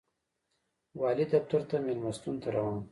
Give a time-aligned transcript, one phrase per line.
[0.99, 2.79] والي دفتر څخه مېلمستون ته روان و.